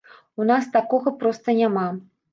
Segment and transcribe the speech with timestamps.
[0.43, 1.87] У нас такога проста няма.